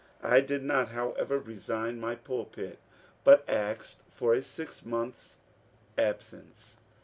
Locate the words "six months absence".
4.41-6.77